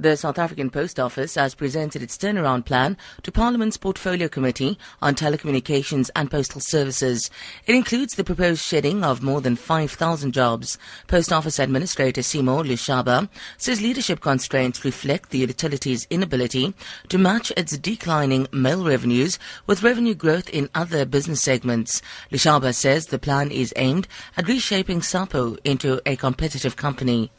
The 0.00 0.16
South 0.16 0.40
African 0.40 0.70
Post 0.70 0.98
Office 0.98 1.36
has 1.36 1.54
presented 1.54 2.02
its 2.02 2.16
turnaround 2.16 2.64
plan 2.64 2.96
to 3.22 3.30
Parliament's 3.30 3.76
Portfolio 3.76 4.26
Committee 4.26 4.76
on 5.00 5.14
Telecommunications 5.14 6.10
and 6.16 6.28
Postal 6.28 6.60
Services. 6.60 7.30
It 7.68 7.76
includes 7.76 8.14
the 8.14 8.24
proposed 8.24 8.60
shedding 8.60 9.04
of 9.04 9.22
more 9.22 9.40
than 9.40 9.54
5,000 9.54 10.32
jobs. 10.32 10.78
Post 11.06 11.32
Office 11.32 11.60
Administrator 11.60 12.22
Simo 12.22 12.66
Lushaba 12.66 13.28
says 13.56 13.80
leadership 13.80 14.20
constraints 14.20 14.84
reflect 14.84 15.30
the 15.30 15.38
utility's 15.38 16.08
inability 16.10 16.74
to 17.08 17.16
match 17.16 17.52
its 17.56 17.78
declining 17.78 18.48
mail 18.50 18.84
revenues 18.84 19.38
with 19.68 19.84
revenue 19.84 20.14
growth 20.16 20.48
in 20.50 20.68
other 20.74 21.04
business 21.04 21.40
segments. 21.40 22.02
Lushaba 22.32 22.74
says 22.74 23.06
the 23.06 23.18
plan 23.20 23.52
is 23.52 23.72
aimed 23.76 24.08
at 24.36 24.48
reshaping 24.48 25.02
SAPO 25.02 25.56
into 25.62 26.02
a 26.04 26.16
competitive 26.16 26.74
company. 26.74 27.30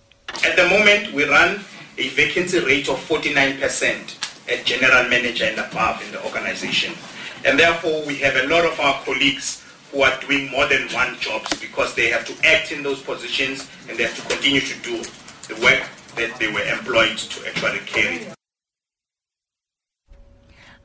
At 0.45 0.55
the 0.55 0.69
moment, 0.69 1.13
we 1.13 1.25
run 1.29 1.59
a 1.97 2.09
vacancy 2.09 2.59
rate 2.59 2.89
of 2.89 2.97
49% 3.07 4.49
at 4.49 4.65
general 4.65 5.09
manager 5.09 5.45
and 5.45 5.59
above 5.59 6.01
in 6.05 6.11
the 6.11 6.23
organization. 6.25 6.93
And 7.45 7.57
therefore, 7.59 8.05
we 8.05 8.15
have 8.17 8.35
a 8.35 8.47
lot 8.47 8.65
of 8.65 8.79
our 8.79 9.01
colleagues 9.03 9.63
who 9.91 10.01
are 10.01 10.19
doing 10.19 10.51
more 10.51 10.67
than 10.67 10.89
one 10.89 11.17
jobs 11.19 11.57
because 11.59 11.95
they 11.95 12.09
have 12.09 12.25
to 12.25 12.33
act 12.45 12.71
in 12.71 12.83
those 12.83 13.01
positions 13.01 13.69
and 13.87 13.97
they 13.97 14.03
have 14.03 14.15
to 14.15 14.21
continue 14.33 14.61
to 14.61 14.79
do 14.81 14.97
the 15.47 15.61
work 15.61 15.83
that 16.15 16.37
they 16.39 16.51
were 16.51 16.63
employed 16.63 17.17
to 17.17 17.47
actually 17.47 17.79
carry. 17.85 18.27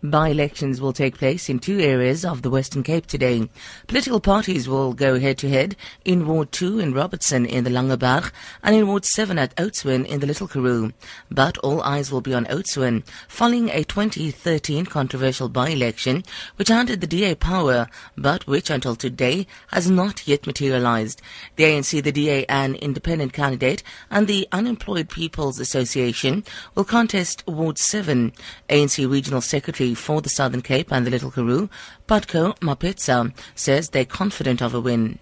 By-elections 0.02 0.80
will 0.80 0.94
take 0.94 1.18
place 1.18 1.50
in 1.50 1.58
two 1.58 1.78
areas 1.78 2.24
of 2.24 2.40
the 2.40 2.48
Western 2.48 2.82
Cape 2.82 3.04
today. 3.04 3.50
Political 3.86 4.20
parties 4.20 4.66
will 4.66 4.94
go 4.94 5.20
head-to-head 5.20 5.76
in 6.06 6.26
Ward 6.26 6.52
2 6.52 6.78
in 6.78 6.94
Robertson 6.94 7.44
in 7.44 7.64
the 7.64 7.70
Langeberg 7.70 8.32
and 8.62 8.74
in 8.74 8.86
Ward 8.86 9.04
7 9.04 9.38
at 9.38 9.54
Oudtshoorn 9.56 10.06
in 10.06 10.20
the 10.20 10.26
Little 10.26 10.48
Karoo. 10.48 10.94
But 11.30 11.58
all 11.58 11.82
eyes 11.82 12.10
will 12.10 12.22
be 12.22 12.32
on 12.32 12.46
Oudtshoorn 12.46 13.04
following 13.28 13.68
a 13.68 13.84
2013 13.84 14.86
controversial 14.86 15.50
by-election 15.50 16.24
which 16.56 16.68
handed 16.68 17.02
the 17.02 17.06
DA 17.06 17.34
power 17.34 17.86
but 18.16 18.46
which 18.46 18.70
until 18.70 18.96
today 18.96 19.46
has 19.68 19.90
not 19.90 20.26
yet 20.26 20.46
materialized. 20.46 21.20
The 21.56 21.64
ANC, 21.64 22.02
the 22.02 22.10
DA 22.10 22.46
and 22.46 22.74
independent 22.76 23.34
candidate 23.34 23.82
and 24.10 24.26
the 24.26 24.48
Unemployed 24.50 25.10
People's 25.10 25.60
Association 25.60 26.42
will 26.74 26.84
contest 26.84 27.44
Ward 27.46 27.76
7. 27.76 28.32
ANC 28.70 29.10
Regional 29.10 29.42
Secretary 29.42 29.89
for 29.94 30.20
the 30.20 30.28
Southern 30.28 30.62
Cape 30.62 30.92
and 30.92 31.06
the 31.06 31.10
Little 31.10 31.30
Karoo, 31.30 31.68
Patco 32.08 32.58
Mapetsa, 32.60 33.32
says 33.54 33.90
they're 33.90 34.04
confident 34.04 34.62
of 34.62 34.74
a 34.74 34.80
win. 34.80 35.18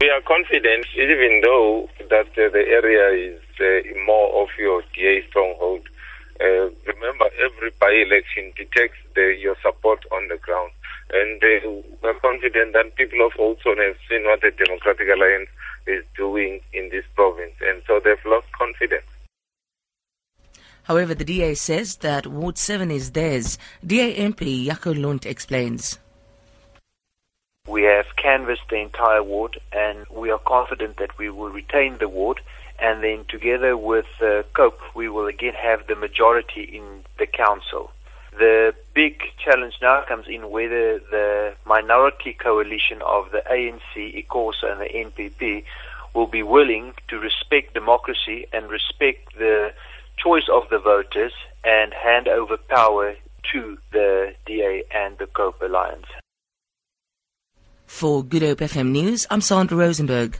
We 0.00 0.10
are 0.10 0.20
confident, 0.22 0.86
even 0.96 1.42
though 1.44 1.88
that 2.10 2.26
uh, 2.36 2.50
the 2.50 2.64
area 2.66 3.34
is 3.34 3.40
uh, 3.60 3.98
more 4.04 4.42
of 4.42 4.48
your 4.58 4.82
DA 4.94 5.24
stronghold. 5.28 5.82
Uh, 6.40 6.70
remember, 6.86 7.26
every 7.38 7.70
by-election 7.78 8.52
detects 8.56 8.98
the, 9.14 9.36
your 9.38 9.56
support 9.62 10.04
on 10.10 10.26
the 10.28 10.38
ground. 10.38 10.72
And 11.12 11.42
uh, 11.44 11.82
we're 12.02 12.14
confident 12.14 12.72
that 12.72 12.96
people 12.96 13.24
of 13.24 13.32
Oudtshoorn 13.34 13.78
have 13.86 13.96
seen 14.10 14.24
what 14.24 14.40
the 14.40 14.50
Democratic 14.50 15.08
Alliance 15.08 15.50
is 15.86 16.02
doing 16.16 16.60
in 16.72 16.88
this 16.90 17.04
province. 17.14 17.54
And 17.60 17.82
so 17.86 18.00
they've 18.02 18.24
lost. 18.26 18.41
However, 20.84 21.14
the 21.14 21.24
DA 21.24 21.54
says 21.54 21.96
that 21.96 22.26
Ward 22.26 22.58
7 22.58 22.90
is 22.90 23.12
theirs. 23.12 23.58
DA 23.86 24.16
MP 24.16 24.66
Jaco 24.66 24.94
Londt 24.94 25.26
explains. 25.26 25.98
We 27.68 27.82
have 27.82 28.16
canvassed 28.16 28.68
the 28.68 28.80
entire 28.80 29.22
ward 29.22 29.60
and 29.72 30.04
we 30.10 30.30
are 30.30 30.38
confident 30.38 30.96
that 30.96 31.16
we 31.16 31.30
will 31.30 31.50
retain 31.50 31.98
the 31.98 32.08
ward 32.08 32.40
and 32.80 33.04
then 33.04 33.24
together 33.28 33.76
with 33.76 34.08
uh, 34.20 34.42
COPE 34.54 34.80
we 34.96 35.08
will 35.08 35.26
again 35.26 35.54
have 35.54 35.86
the 35.86 35.94
majority 35.94 36.62
in 36.62 37.04
the 37.18 37.26
council. 37.26 37.92
The 38.36 38.74
big 38.94 39.22
challenge 39.38 39.74
now 39.80 40.02
comes 40.02 40.26
in 40.26 40.50
whether 40.50 40.98
the 40.98 41.54
minority 41.64 42.32
coalition 42.32 43.00
of 43.02 43.30
the 43.30 43.42
ANC, 43.48 44.26
ICOSA 44.26 44.72
and 44.72 44.80
the 44.80 44.88
NPP 44.88 45.64
will 46.14 46.26
be 46.26 46.42
willing 46.42 46.94
to 47.08 47.18
respect 47.18 47.74
democracy 47.74 48.46
and 48.52 48.70
respect 48.70 49.38
the 49.38 49.72
choice 50.18 50.48
of 50.52 50.68
the 50.70 50.78
voters 50.78 51.32
and 51.64 51.92
hand 51.94 52.28
over 52.28 52.56
power 52.56 53.14
to 53.52 53.78
the 53.92 54.34
DA 54.46 54.84
and 54.94 55.18
the 55.18 55.26
COPE 55.26 55.62
alliance. 55.62 56.06
For 57.86 58.24
Good 58.24 58.42
Hope 58.42 58.58
FM 58.58 58.90
News, 58.90 59.26
I'm 59.30 59.40
Sandra 59.40 59.76
Rosenberg. 59.76 60.38